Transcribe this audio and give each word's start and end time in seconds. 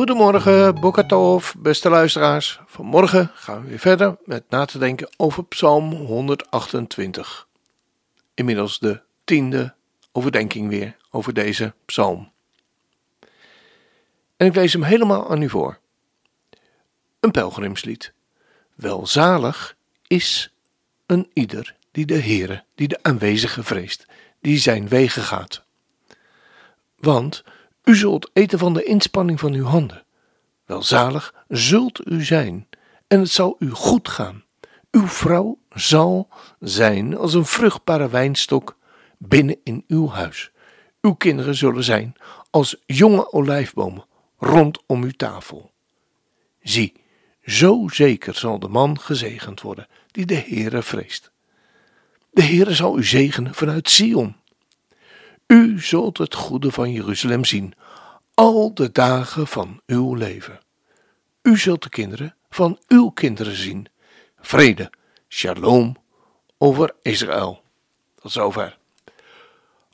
Goedemorgen, 0.00 0.80
Bokatov, 0.80 1.52
beste 1.58 1.88
luisteraars. 1.88 2.60
Vanmorgen 2.66 3.30
gaan 3.34 3.62
we 3.62 3.68
weer 3.68 3.78
verder 3.78 4.16
met 4.24 4.44
na 4.48 4.64
te 4.64 4.78
denken 4.78 5.08
over 5.16 5.44
Psalm 5.44 5.92
128. 5.92 7.48
Inmiddels 8.34 8.78
de 8.78 9.00
tiende 9.24 9.74
overdenking 10.12 10.68
weer 10.68 10.96
over 11.10 11.32
deze 11.32 11.74
psalm. 11.84 12.32
En 14.36 14.46
ik 14.46 14.54
lees 14.54 14.72
hem 14.72 14.82
helemaal 14.82 15.30
aan 15.30 15.42
u 15.42 15.48
voor. 15.48 15.78
Een 17.20 17.30
pelgrimslied. 17.30 18.12
Welzalig 18.74 19.76
is 20.06 20.52
een 21.06 21.30
ieder 21.32 21.76
die 21.90 22.06
de 22.06 22.20
Heere, 22.20 22.64
die 22.74 22.88
de 22.88 22.98
aanwezige 23.02 23.62
vreest, 23.62 24.06
die 24.40 24.58
zijn 24.58 24.88
wegen 24.88 25.22
gaat. 25.22 25.64
Want 26.96 27.44
u 27.84 27.96
zult 27.96 28.30
eten 28.32 28.58
van 28.58 28.74
de 28.74 28.84
inspanning 28.84 29.40
van 29.40 29.52
uw 29.52 29.64
handen. 29.64 30.04
Welzalig 30.64 31.34
zult 31.48 32.06
u 32.06 32.24
zijn, 32.24 32.68
en 33.06 33.20
het 33.20 33.30
zal 33.30 33.56
u 33.58 33.70
goed 33.70 34.08
gaan. 34.08 34.44
Uw 34.90 35.06
vrouw 35.06 35.58
zal 35.74 36.28
zijn 36.60 37.16
als 37.16 37.34
een 37.34 37.44
vruchtbare 37.44 38.08
wijnstok 38.08 38.76
binnen 39.18 39.56
in 39.64 39.84
uw 39.88 40.08
huis. 40.08 40.50
Uw 41.00 41.12
kinderen 41.12 41.54
zullen 41.54 41.84
zijn 41.84 42.14
als 42.50 42.76
jonge 42.86 43.32
olijfbomen 43.32 44.04
rondom 44.38 45.02
uw 45.02 45.10
tafel. 45.10 45.70
Zie, 46.62 46.92
zo 47.44 47.88
zeker 47.88 48.34
zal 48.34 48.58
de 48.58 48.68
man 48.68 49.00
gezegend 49.00 49.60
worden 49.60 49.86
die 50.10 50.26
de 50.26 50.44
Heere 50.46 50.82
vreest. 50.82 51.30
De 52.30 52.42
Heere 52.42 52.74
zal 52.74 52.98
u 52.98 53.04
zegenen 53.04 53.54
vanuit 53.54 53.90
Sion. 53.90 54.36
U 55.50 55.80
zult 55.80 56.18
het 56.18 56.34
goede 56.34 56.70
van 56.72 56.92
Jeruzalem 56.92 57.44
zien, 57.44 57.74
al 58.34 58.74
de 58.74 58.92
dagen 58.92 59.46
van 59.46 59.80
uw 59.86 60.14
leven. 60.14 60.60
U 61.42 61.58
zult 61.58 61.82
de 61.82 61.88
kinderen 61.88 62.34
van 62.50 62.78
uw 62.88 63.08
kinderen 63.08 63.56
zien. 63.56 63.86
Vrede, 64.40 64.90
shalom 65.28 65.96
over 66.58 66.94
Israël. 67.02 67.62
Tot 68.20 68.32
zover. 68.32 68.78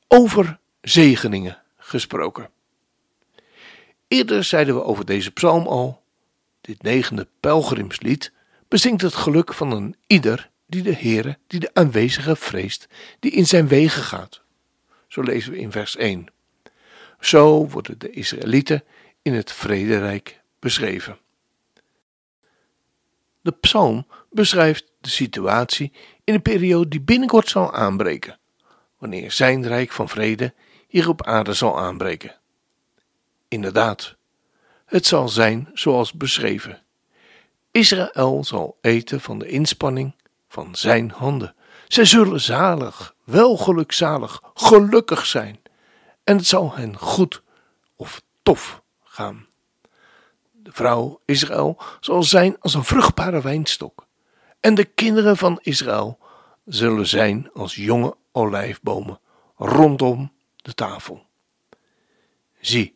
Over 0.09 0.59
zegeningen 0.81 1.63
gesproken. 1.77 2.51
Eerder 4.09 4.45
zeiden 4.45 4.75
we 4.75 4.83
over 4.83 5.05
deze 5.05 5.31
psalm 5.31 5.67
al, 5.67 6.03
dit 6.61 6.83
negende 6.83 7.29
pelgrimslied 7.41 8.33
bezingt 8.69 9.03
het 9.03 9.15
geluk 9.15 9.55
van 9.55 9.71
een 9.71 9.97
ieder 10.07 10.51
die 10.67 10.83
de 10.83 10.95
Heere, 10.95 11.39
die 11.47 11.61
de 11.61 11.71
aanwezige 11.73 12.37
vreest, 12.37 12.89
die 13.21 13.31
in 13.31 13.47
zijn 13.47 13.69
wegen 13.69 14.03
gaat. 14.03 14.45
Zo 15.17 15.23
lezen 15.23 15.53
we 15.53 15.59
in 15.59 15.73
vers 15.73 15.97
1. 15.97 16.27
Zo 17.21 17.69
worden 17.69 17.99
de 17.99 18.11
Israëlieten 18.11 18.85
in 19.23 19.35
het 19.35 19.53
vrederijk 19.53 20.41
beschreven. 20.59 21.19
De 23.41 23.51
psalm 23.51 24.07
beschrijft 24.31 24.93
de 25.01 25.09
situatie 25.09 25.93
in 26.25 26.35
een 26.35 26.43
periode 26.43 26.89
die 26.89 27.01
binnenkort 27.01 27.49
zal 27.49 27.73
aanbreken, 27.73 28.39
wanneer 28.99 29.33
zijn 29.33 29.67
rijk 29.67 29.93
van 29.93 30.09
vrede 30.09 30.55
hier 30.89 31.09
op 31.09 31.27
aarde 31.27 31.53
zal 31.53 31.79
aanbreken. 31.79 32.37
Inderdaad, 33.49 34.17
het 34.85 35.07
zal 35.07 35.29
zijn 35.29 35.71
zoals 35.73 36.13
beschreven. 36.13 36.83
Israël 37.71 38.45
zal 38.45 38.79
eten 38.81 39.21
van 39.21 39.39
de 39.39 39.49
inspanning 39.49 40.15
van 40.49 40.75
zijn 40.75 41.11
handen. 41.11 41.55
Zij 41.89 42.05
zullen 42.05 42.41
zalig, 42.41 43.15
welgelukzalig, 43.25 44.43
gelukkig 44.55 45.27
zijn 45.27 45.61
en 46.25 46.37
het 46.37 46.47
zal 46.47 46.75
hen 46.75 46.99
goed 46.99 47.43
of 47.97 48.23
tof 48.43 48.83
gaan. 49.05 49.47
De 50.53 50.73
vrouw 50.73 51.21
Israël 51.25 51.79
zal 52.01 52.23
zijn 52.23 52.61
als 52.61 52.75
een 52.75 52.85
vruchtbare 52.85 53.43
wijnstok, 53.43 54.07
en 54.61 54.75
de 54.75 54.85
kinderen 54.85 55.37
van 55.37 55.59
Israël 55.63 56.19
zullen 56.65 57.07
zijn 57.07 57.51
als 57.53 57.75
jonge 57.75 58.17
olijfbomen 58.33 59.21
rondom 59.57 60.33
de 60.57 60.75
tafel. 60.75 61.27
Zie, 62.61 62.95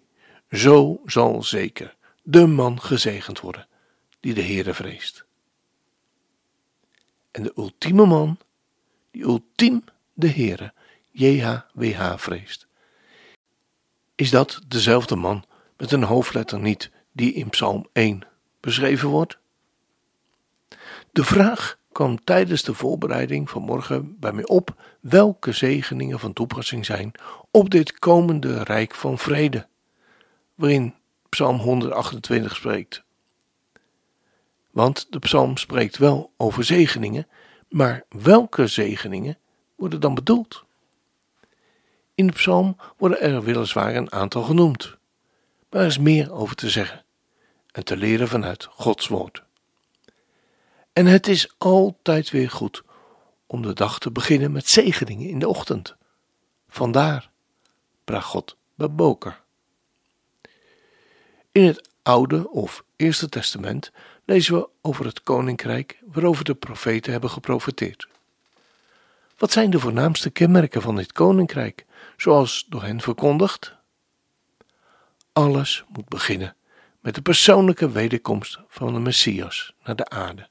zo 0.50 1.00
zal 1.04 1.42
zeker 1.42 1.96
de 2.22 2.46
man 2.46 2.80
gezegend 2.80 3.40
worden 3.40 3.68
die 4.20 4.34
de 4.34 4.42
Heere 4.42 4.74
vreest. 4.74 5.24
En 7.30 7.42
de 7.42 7.52
ultieme 7.56 8.06
man, 8.06 8.38
die 9.10 9.22
ultiem 9.22 9.84
de 10.12 10.28
Heere, 10.28 10.72
JHWH 11.10 12.16
vreest. 12.16 12.66
Is 14.14 14.30
dat 14.30 14.60
dezelfde 14.68 15.16
man 15.16 15.44
met 15.76 15.92
een 15.92 16.02
hoofdletter 16.02 16.58
niet 16.58 16.90
die 17.12 17.32
in 17.32 17.50
Psalm 17.50 17.86
1 17.92 18.26
beschreven 18.60 19.08
wordt? 19.08 19.38
De 21.12 21.24
vraag 21.24 21.78
kwam 21.92 22.24
tijdens 22.24 22.62
de 22.62 22.74
voorbereiding 22.74 23.50
van 23.50 23.62
morgen 23.62 24.18
bij 24.18 24.32
mij 24.32 24.46
op 24.46 24.74
welke 25.00 25.52
zegeningen 25.52 26.18
van 26.18 26.32
toepassing 26.32 26.86
zijn 26.86 27.12
op 27.50 27.70
dit 27.70 27.98
komende 27.98 28.62
rijk 28.62 28.94
van 28.94 29.18
vrede, 29.18 29.66
waarin 30.54 30.94
Psalm 31.28 31.56
128 31.56 32.56
spreekt. 32.56 33.02
Want 34.70 35.06
de 35.10 35.18
psalm 35.18 35.56
spreekt 35.56 35.96
wel 35.96 36.32
over 36.36 36.64
zegeningen, 36.64 37.26
maar 37.70 38.04
welke 38.08 38.66
zegeningen 38.66 39.38
worden 39.76 40.00
dan 40.00 40.14
bedoeld? 40.14 40.64
In 42.14 42.26
de 42.26 42.32
psalm 42.32 42.76
worden 42.96 43.20
er 43.20 43.42
weliswaar 43.42 43.94
een 43.94 44.12
aantal 44.12 44.42
genoemd, 44.42 44.96
maar 45.70 45.80
er 45.80 45.86
is 45.86 45.98
meer 45.98 46.32
over 46.32 46.56
te 46.56 46.70
zeggen 46.70 47.04
en 47.72 47.84
te 47.84 47.96
leren 47.96 48.28
vanuit 48.28 48.64
Gods 48.64 49.08
woord. 49.08 49.42
En 50.92 51.06
het 51.06 51.26
is 51.28 51.54
altijd 51.58 52.30
weer 52.30 52.50
goed 52.50 52.82
om 53.46 53.62
de 53.62 53.72
dag 53.72 53.98
te 53.98 54.10
beginnen 54.10 54.52
met 54.52 54.68
zegeningen 54.68 55.28
in 55.28 55.38
de 55.38 55.48
ochtend. 55.48 55.96
Vandaar 56.68 57.30
Bragot 58.04 58.56
Baboker. 58.74 59.40
In 61.52 61.64
het 61.64 61.89
Oude 62.02 62.50
of 62.50 62.84
Eerste 62.96 63.28
Testament 63.28 63.92
lezen 64.24 64.54
we 64.54 64.68
over 64.80 65.04
het 65.04 65.22
koninkrijk 65.22 65.98
waarover 66.06 66.44
de 66.44 66.54
profeten 66.54 67.12
hebben 67.12 67.30
geprofeteerd. 67.30 68.08
Wat 69.38 69.52
zijn 69.52 69.70
de 69.70 69.78
voornaamste 69.78 70.30
kenmerken 70.30 70.82
van 70.82 70.96
dit 70.96 71.12
koninkrijk, 71.12 71.84
zoals 72.16 72.66
door 72.68 72.82
hen 72.82 73.00
verkondigd? 73.00 73.74
Alles 75.32 75.84
moet 75.88 76.08
beginnen 76.08 76.56
met 77.00 77.14
de 77.14 77.22
persoonlijke 77.22 77.90
wederkomst 77.90 78.58
van 78.68 78.92
de 78.92 79.00
Messias 79.00 79.74
naar 79.84 79.96
de 79.96 80.08
aarde. 80.08 80.48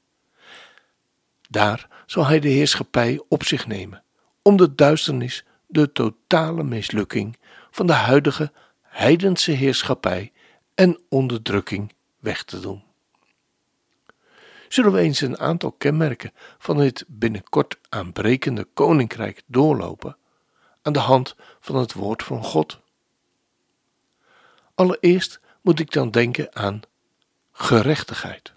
Daar 1.48 1.88
zal 2.06 2.26
hij 2.26 2.40
de 2.40 2.48
heerschappij 2.48 3.22
op 3.28 3.44
zich 3.44 3.66
nemen, 3.66 4.02
om 4.42 4.56
de 4.56 4.74
duisternis, 4.74 5.44
de 5.66 5.92
totale 5.92 6.62
mislukking 6.62 7.38
van 7.70 7.86
de 7.86 7.92
huidige 7.92 8.52
heidense 8.82 9.50
heerschappij 9.50 10.32
en 10.80 11.00
onderdrukking 11.08 11.92
weg 12.18 12.44
te 12.44 12.60
doen. 12.60 12.82
Zullen 14.68 14.92
we 14.92 15.00
eens 15.00 15.20
een 15.20 15.38
aantal 15.38 15.72
kenmerken 15.72 16.32
van 16.58 16.76
het 16.76 17.04
binnenkort 17.08 17.78
aanbrekende 17.88 18.64
koninkrijk 18.64 19.42
doorlopen 19.46 20.16
aan 20.82 20.92
de 20.92 20.98
hand 20.98 21.36
van 21.60 21.76
het 21.76 21.92
woord 21.92 22.22
van 22.22 22.44
God? 22.44 22.80
Allereerst 24.74 25.40
moet 25.60 25.80
ik 25.80 25.92
dan 25.92 26.10
denken 26.10 26.56
aan 26.56 26.80
gerechtigheid. 27.52 28.52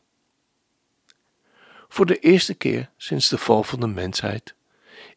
Voor 1.88 2.06
de 2.06 2.20
eerste 2.20 2.54
keer 2.54 2.90
sinds 2.98 3.30
de 3.30 3.38
val 3.38 3.64
van 3.64 3.80
de 3.80 3.88
mensheid 3.88 4.56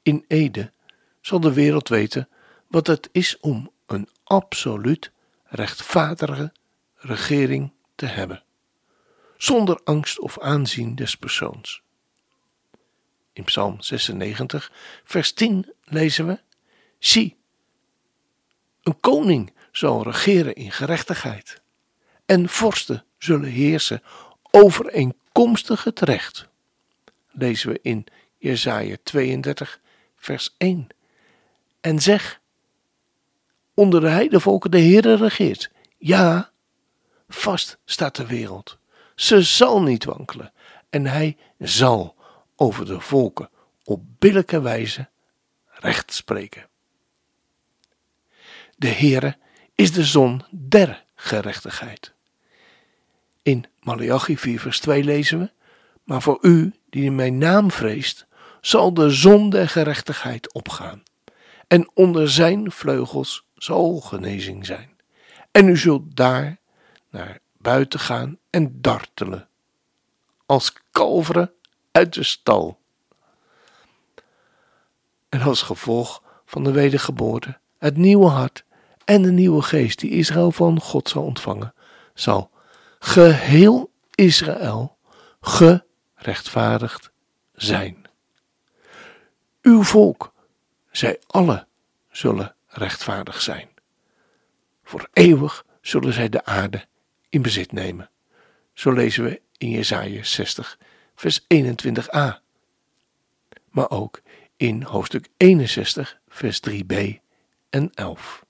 in 0.02 0.24
Ede 0.28 0.72
zal 1.20 1.40
de 1.40 1.52
wereld 1.52 1.88
weten 1.88 2.28
wat 2.66 2.86
het 2.86 3.08
is 3.12 3.40
om 3.40 3.70
een 3.86 4.08
absoluut 4.24 5.12
rechtvaardige 5.44 6.52
regering 6.96 7.72
te 7.94 8.06
hebben, 8.06 8.42
zonder 9.36 9.80
angst 9.84 10.18
of 10.18 10.38
aanzien 10.40 10.94
des 10.94 11.16
persoons. 11.16 11.82
In 13.32 13.44
Psalm 13.44 13.80
96, 13.80 14.72
vers 15.04 15.32
10 15.32 15.72
lezen 15.84 16.26
we: 16.26 16.40
Zie, 16.98 17.36
een 18.82 19.00
koning 19.00 19.52
zal 19.72 20.02
regeren 20.02 20.54
in 20.54 20.72
gerechtigheid, 20.72 21.60
en 22.26 22.48
vorsten 22.48 23.04
zullen 23.18 23.50
heersen 23.50 24.02
overeenkomstig 24.50 25.84
het 25.84 26.00
recht. 26.00 26.48
Lezen 27.30 27.72
we 27.72 27.78
in 27.82 28.06
Jesaja 28.38 28.96
32, 29.02 29.80
vers 30.16 30.54
1. 30.58 30.86
En 31.80 32.00
zeg, 32.00 32.40
onder 33.74 34.00
de 34.00 34.08
heidevolken 34.08 34.70
de 34.70 34.80
Heere 34.80 35.16
regeert. 35.16 35.70
Ja, 35.98 36.50
vast 37.28 37.78
staat 37.84 38.16
de 38.16 38.26
wereld. 38.26 38.78
Ze 39.14 39.42
zal 39.42 39.82
niet 39.82 40.04
wankelen 40.04 40.52
en 40.90 41.06
hij 41.06 41.36
zal 41.58 42.14
over 42.56 42.86
de 42.86 43.00
volken 43.00 43.50
op 43.84 44.02
billijke 44.18 44.60
wijze 44.60 45.08
recht 45.66 46.12
spreken. 46.12 46.68
De 48.76 48.88
Heere 48.88 49.36
is 49.74 49.92
de 49.92 50.04
zon 50.04 50.42
der 50.50 51.04
gerechtigheid. 51.14 52.12
In 53.42 53.64
Malachi 53.80 54.38
4 54.38 54.60
vers 54.60 54.80
2 54.80 55.04
lezen 55.04 55.38
we, 55.38 55.50
maar 56.04 56.22
voor 56.22 56.38
u 56.40 56.74
die 56.90 57.04
in 57.04 57.14
mijn 57.14 57.38
naam 57.38 57.70
vreest, 57.70 58.26
zal 58.60 58.94
de 58.94 59.10
zon 59.10 59.50
der 59.50 59.68
gerechtigheid 59.68 60.52
opgaan. 60.52 61.02
En 61.68 61.90
onder 61.94 62.30
zijn 62.30 62.70
vleugels 62.70 63.46
zal 63.54 64.00
genezing 64.00 64.66
zijn. 64.66 64.90
En 65.50 65.68
u 65.68 65.76
zult 65.76 66.16
daar 66.16 66.58
naar 67.10 67.38
buiten 67.56 68.00
gaan 68.00 68.38
en 68.50 68.80
dartelen, 68.80 69.48
als 70.46 70.72
kalveren 70.90 71.52
uit 71.92 72.14
de 72.14 72.22
stal. 72.22 72.80
En 75.28 75.40
als 75.40 75.62
gevolg 75.62 76.22
van 76.44 76.64
de 76.64 76.70
wedergeboorte, 76.72 77.58
het 77.78 77.96
nieuwe 77.96 78.26
hart 78.26 78.64
en 79.04 79.22
de 79.22 79.30
nieuwe 79.30 79.62
geest 79.62 79.98
die 79.98 80.10
Israël 80.10 80.52
van 80.52 80.80
God 80.80 81.08
zal 81.08 81.22
ontvangen, 81.22 81.74
zal 82.14 82.50
geheel 82.98 83.90
Israël 84.14 84.96
gerechtvaardigd 85.40 87.10
zijn. 87.54 88.04
Uw 89.62 89.82
volk, 89.82 90.32
zij 90.90 91.20
alle, 91.26 91.66
zullen 92.10 92.54
rechtvaardig 92.66 93.40
zijn. 93.40 93.68
Voor 94.82 95.08
eeuwig 95.12 95.64
zullen 95.80 96.12
zij 96.12 96.28
de 96.28 96.44
aarde 96.44 96.86
in 97.36 97.42
bezit 97.42 97.72
nemen. 97.72 98.10
Zo 98.72 98.92
lezen 98.92 99.24
we 99.24 99.40
in 99.58 99.70
Jesaja 99.70 100.22
60, 100.22 100.78
vers 101.14 101.40
21a. 101.40 102.40
Maar 103.70 103.90
ook 103.90 104.22
in 104.56 104.82
hoofdstuk 104.82 105.28
61, 105.36 106.18
vers 106.28 106.60
3b 106.70 106.94
en 107.70 107.90
11. 107.94 108.44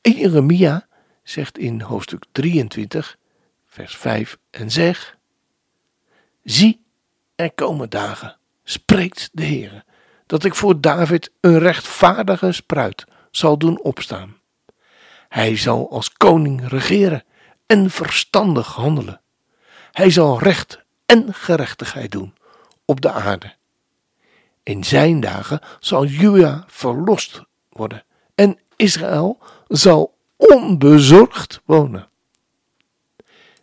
En 0.00 0.12
Jeremia 0.12 0.86
zegt 1.22 1.58
in 1.58 1.80
hoofdstuk 1.80 2.24
23, 2.32 3.18
vers 3.66 3.96
5 3.96 4.38
en 4.50 4.70
zeg: 4.70 5.16
Zie, 6.44 6.84
er 7.34 7.52
komen 7.52 7.90
dagen, 7.90 8.36
spreekt 8.64 9.28
de 9.32 9.42
Heer, 9.42 9.84
dat 10.26 10.44
ik 10.44 10.54
voor 10.54 10.80
David 10.80 11.32
een 11.40 11.58
rechtvaardige 11.58 12.52
spruit 12.52 13.04
zal 13.30 13.58
doen 13.58 13.80
opstaan. 13.80 14.36
Hij 15.28 15.56
zal 15.56 15.90
als 15.90 16.12
koning 16.12 16.68
regeren 16.68 17.24
en 17.70 17.90
verstandig 17.90 18.74
handelen. 18.74 19.20
Hij 19.92 20.10
zal 20.10 20.38
recht 20.38 20.84
en 21.06 21.34
gerechtigheid 21.34 22.12
doen 22.12 22.34
op 22.84 23.00
de 23.00 23.10
aarde. 23.10 23.54
In 24.62 24.84
zijn 24.84 25.20
dagen 25.20 25.60
zal 25.80 26.04
Juda 26.04 26.64
verlost 26.66 27.42
worden 27.68 28.04
en 28.34 28.58
Israël 28.76 29.38
zal 29.68 30.16
onbezorgd 30.36 31.60
wonen. 31.64 32.08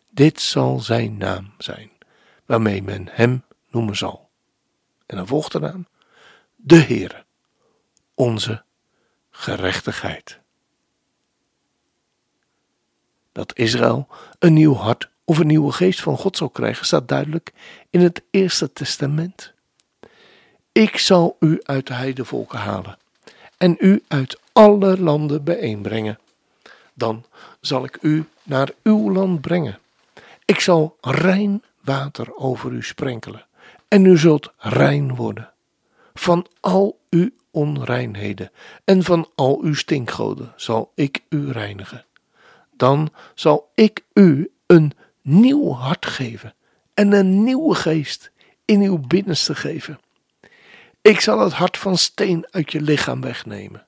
Dit 0.10 0.42
zal 0.42 0.80
zijn 0.80 1.18
naam 1.18 1.54
zijn, 1.58 1.92
waarmee 2.46 2.84
men 2.84 3.08
hem 3.12 3.44
noemen 3.70 3.96
zal. 3.96 4.30
En 5.06 5.18
dan 5.18 5.28
volgt 5.28 5.52
de 5.52 5.60
naam, 5.60 5.88
de 6.56 6.84
Heere, 6.84 7.26
onze 8.14 8.64
gerechtigheid. 9.30 10.40
Dat 13.38 13.58
Israël 13.58 14.08
een 14.40 14.54
nieuw 14.54 14.74
hart 14.74 15.10
of 15.24 15.38
een 15.38 15.48
nieuwe 15.48 15.72
geest 15.72 16.02
van 16.02 16.18
God 16.18 16.38
zal 16.38 16.50
krijgen, 16.50 16.86
staat 16.86 17.08
duidelijk 17.08 17.54
in 17.90 18.02
het 18.02 18.22
Eerste 18.32 18.74
Testament. 18.74 19.54
Ik 20.72 20.98
zal 20.98 21.36
u 21.40 21.60
uit 21.64 21.88
de 21.88 21.94
heidevolken 21.94 22.60
halen 22.60 22.98
en 23.58 23.76
u 23.80 24.04
uit 24.08 24.40
alle 24.54 25.02
landen 25.02 25.44
bijeenbrengen. 25.44 26.20
Dan 26.94 27.26
zal 27.62 27.84
ik 27.84 27.98
u 28.02 28.26
naar 28.44 28.70
uw 28.84 29.12
land 29.12 29.42
brengen. 29.42 29.80
Ik 30.46 30.60
zal 30.60 30.98
rein 31.02 31.64
water 31.82 32.36
over 32.36 32.72
u 32.72 32.84
sprenkelen 32.84 33.46
en 33.88 34.06
u 34.06 34.18
zult 34.18 34.52
rein 34.58 35.16
worden. 35.16 35.52
Van 36.14 36.48
al 36.60 37.00
uw 37.10 37.30
onreinheden 37.52 38.52
en 38.84 39.04
van 39.04 39.30
al 39.36 39.60
uw 39.62 39.74
stinkgoden 39.74 40.54
zal 40.56 40.92
ik 40.96 41.22
u 41.30 41.52
reinigen. 41.52 42.06
Dan 42.78 43.10
zal 43.36 43.72
ik 43.76 44.04
u 44.14 44.52
een 44.66 44.92
nieuw 45.22 45.72
hart 45.72 46.06
geven 46.06 46.56
en 46.94 47.12
een 47.12 47.44
nieuwe 47.44 47.76
geest 47.76 48.32
in 48.66 48.82
uw 48.82 48.98
binnenste 48.98 49.56
geven. 49.56 50.00
Ik 51.02 51.20
zal 51.20 51.40
het 51.40 51.54
hart 51.54 51.78
van 51.78 51.98
steen 51.98 52.48
uit 52.50 52.72
je 52.72 52.82
lichaam 52.82 53.22
wegnemen 53.22 53.88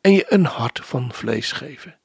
en 0.00 0.12
je 0.12 0.24
een 0.28 0.44
hart 0.44 0.80
van 0.82 1.12
vlees 1.12 1.52
geven. 1.52 1.98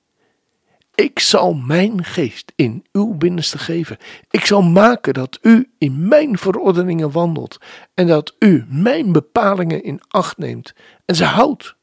Ik 0.96 1.20
zal 1.20 1.54
mijn 1.54 2.04
geest 2.04 2.52
in 2.56 2.86
uw 2.92 3.14
binnenste 3.14 3.58
geven. 3.58 3.98
Ik 4.30 4.46
zal 4.46 4.62
maken 4.62 5.14
dat 5.14 5.40
u 5.42 5.72
in 5.78 6.08
mijn 6.08 6.38
verordeningen 6.38 7.12
wandelt 7.12 7.58
en 7.94 8.08
dat 8.08 8.36
u 8.40 8.66
mijn 8.68 9.12
bepalingen 9.12 9.84
in 9.84 10.02
acht 10.08 10.38
neemt 10.38 10.74
en 11.06 11.16
ze 11.16 11.24
houdt. 11.24 11.76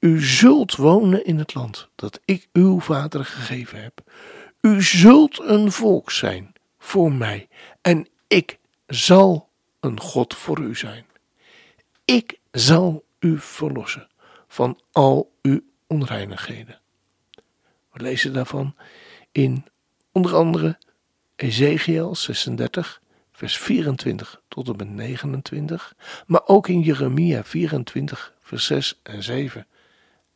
U 0.00 0.22
zult 0.22 0.76
wonen 0.76 1.24
in 1.24 1.38
het 1.38 1.54
land 1.54 1.88
dat 1.94 2.20
ik 2.24 2.48
uw 2.52 2.80
vader 2.80 3.24
gegeven 3.24 3.82
heb. 3.82 4.02
U 4.60 4.82
zult 4.82 5.40
een 5.40 5.72
volk 5.72 6.10
zijn 6.10 6.52
voor 6.78 7.12
mij 7.12 7.48
en 7.80 8.08
ik 8.26 8.58
zal 8.86 9.48
een 9.80 10.00
God 10.00 10.34
voor 10.34 10.60
u 10.60 10.74
zijn. 10.74 11.04
Ik 12.04 12.38
zal 12.50 13.04
u 13.18 13.38
verlossen 13.38 14.08
van 14.48 14.80
al 14.92 15.32
uw 15.42 15.60
onreinigheden. 15.86 16.80
We 17.92 18.02
lezen 18.02 18.32
daarvan 18.32 18.74
in 19.32 19.64
onder 20.12 20.34
andere 20.34 20.78
Ezekiel 21.36 22.14
36, 22.14 23.02
vers 23.32 23.58
24 23.58 24.42
tot 24.48 24.68
en 24.68 24.76
met 24.76 24.88
29, 24.88 25.94
maar 26.26 26.46
ook 26.46 26.68
in 26.68 26.80
Jeremia 26.80 27.44
24, 27.44 28.34
vers 28.40 28.66
6 28.66 29.00
en 29.02 29.22
7 29.22 29.66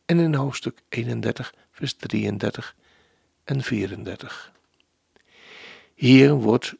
en 0.05 0.19
in 0.19 0.33
hoofdstuk 0.33 0.81
31, 0.89 1.53
vers 1.71 1.93
33 1.93 2.75
en 3.43 3.61
34. 3.63 4.51
Hier 5.95 6.33
wordt 6.33 6.75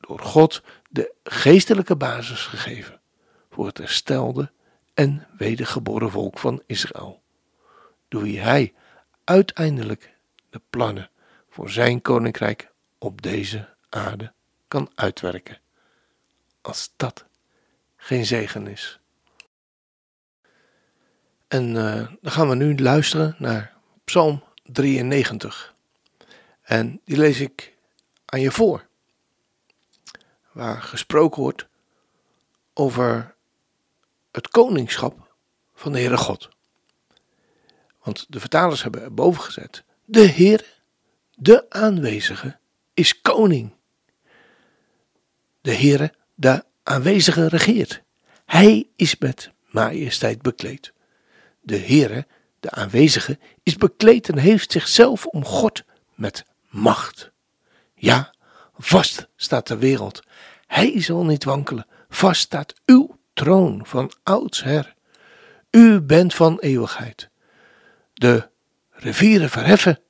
door 0.00 0.20
God 0.20 0.62
de 0.88 1.14
geestelijke 1.24 1.96
basis 1.96 2.40
gegeven 2.46 3.00
voor 3.50 3.66
het 3.66 3.78
herstelde 3.78 4.50
en 4.94 5.26
wedergeboren 5.36 6.10
volk 6.10 6.38
van 6.38 6.62
Israël, 6.66 7.22
door 8.08 8.22
wie 8.22 8.40
hij 8.40 8.74
uiteindelijk 9.24 10.14
de 10.50 10.60
plannen 10.70 11.10
voor 11.50 11.70
zijn 11.70 12.02
koninkrijk 12.02 12.70
op 12.98 13.22
deze 13.22 13.68
aarde 13.88 14.32
kan 14.68 14.90
uitwerken. 14.94 15.60
Als 16.60 16.92
dat 16.96 17.24
geen 17.96 18.26
zegen 18.26 18.66
is. 18.66 19.01
En 21.52 21.74
uh, 21.74 22.06
dan 22.20 22.32
gaan 22.32 22.48
we 22.48 22.54
nu 22.54 22.76
luisteren 22.76 23.34
naar 23.38 23.72
Psalm 24.04 24.42
93. 24.62 25.74
En 26.62 27.00
die 27.04 27.16
lees 27.16 27.40
ik 27.40 27.76
aan 28.24 28.40
je 28.40 28.50
voor. 28.50 28.86
Waar 30.52 30.82
gesproken 30.82 31.42
wordt 31.42 31.66
over 32.74 33.34
het 34.30 34.48
koningschap 34.48 35.34
van 35.74 35.92
de 35.92 35.98
Heere 35.98 36.16
God. 36.16 36.48
Want 38.02 38.26
de 38.28 38.40
vertalers 38.40 38.82
hebben 38.82 39.02
er 39.02 39.14
boven 39.14 39.42
gezet: 39.42 39.84
De 40.04 40.20
Heer, 40.20 40.80
de 41.34 41.70
aanwezige, 41.70 42.58
is 42.94 43.20
koning. 43.20 43.74
De 45.60 45.74
Heere, 45.74 46.14
de 46.34 46.64
aanwezige, 46.82 47.48
regeert. 47.48 48.02
Hij 48.44 48.88
is 48.96 49.18
met 49.18 49.50
majesteit 49.70 50.42
bekleed. 50.42 50.92
De 51.62 51.78
Heere, 51.78 52.26
de 52.60 52.70
aanwezige, 52.70 53.38
is 53.62 53.76
bekleed 53.76 54.28
en 54.28 54.38
heeft 54.38 54.72
zichzelf 54.72 55.26
om 55.26 55.44
God 55.44 55.82
met 56.14 56.44
macht. 56.68 57.30
Ja, 57.94 58.34
vast 58.78 59.28
staat 59.36 59.66
de 59.66 59.78
wereld. 59.78 60.22
Hij 60.66 61.02
zal 61.02 61.24
niet 61.24 61.44
wankelen. 61.44 61.86
Vast 62.08 62.40
staat 62.40 62.74
uw 62.86 63.18
troon 63.32 63.86
van 63.86 64.12
oudsher. 64.22 64.94
U 65.70 66.00
bent 66.00 66.34
van 66.34 66.58
eeuwigheid. 66.58 67.28
De 68.14 68.48
rivieren 68.90 69.50
verheffen, 69.50 70.00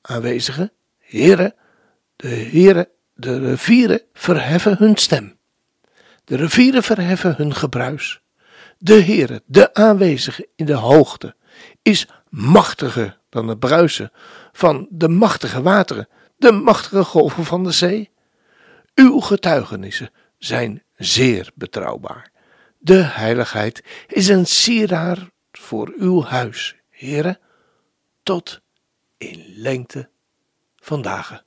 aanwezige, 0.00 0.72
heren, 0.98 1.54
de 2.16 2.28
heren, 2.28 2.88
de 3.14 3.38
rivieren 3.38 4.00
verheffen 4.12 4.76
hun 4.78 4.96
stem. 4.96 5.38
De 6.24 6.36
rivieren 6.36 6.82
verheffen 6.82 7.34
hun 7.36 7.54
gebruis. 7.54 8.20
De 8.78 9.02
Heere, 9.02 9.42
de 9.46 9.74
aanwezige 9.74 10.48
in 10.54 10.66
de 10.66 10.74
hoogte, 10.74 11.34
is 11.82 12.08
machtiger 12.28 13.18
dan 13.28 13.48
het 13.48 13.58
bruisen 13.58 14.12
van 14.52 14.86
de 14.90 15.08
machtige 15.08 15.62
wateren, 15.62 16.08
de 16.36 16.52
machtige 16.52 17.04
golven 17.04 17.44
van 17.44 17.64
de 17.64 17.70
zee. 17.70 18.10
Uw 18.94 19.20
getuigenissen 19.20 20.10
zijn 20.38 20.82
zeer 20.96 21.50
betrouwbaar. 21.54 22.30
De 22.78 23.02
heiligheid 23.02 23.84
is 24.06 24.28
een 24.28 24.46
sieraad 24.46 25.18
voor 25.52 25.92
uw 25.96 26.22
huis, 26.22 26.76
Heere, 26.90 27.40
tot 28.22 28.60
in 29.18 29.44
lengte 29.56 30.10
van 30.76 31.02
dagen. 31.02 31.45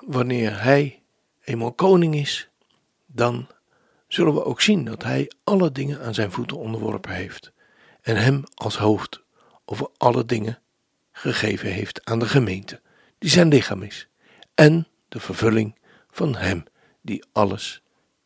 Wanneer 0.00 0.62
hij 0.62 1.02
eenmaal 1.44 1.72
koning 1.72 2.14
is, 2.14 2.48
dan 3.06 3.48
zullen 4.08 4.34
we 4.34 4.44
ook 4.44 4.60
zien 4.60 4.84
dat 4.84 5.02
hij 5.02 5.30
alle 5.44 5.72
dingen 5.72 6.00
aan 6.00 6.14
zijn 6.14 6.32
voeten 6.32 6.56
onderworpen 6.56 7.12
heeft 7.12 7.52
en 8.00 8.16
hem 8.16 8.42
als 8.54 8.76
hoofd 8.76 9.22
over 9.64 9.90
alle 9.96 10.24
dingen 10.24 10.58
gegeven 11.12 11.68
heeft 11.68 12.04
aan 12.04 12.18
de 12.18 12.28
gemeente, 12.28 12.80
die 13.18 13.30
zijn 13.30 13.48
lichaam 13.48 13.82
is, 13.82 14.08
en 14.54 14.86
de 15.08 15.20
vervulling 15.20 15.78
van 16.10 16.34
hem 16.34 16.64
die 17.00 17.24
alles 17.32 17.82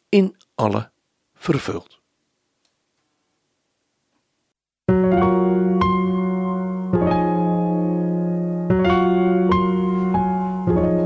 in 0.09 0.37
alle 0.55 0.91
vervult. 1.35 2.01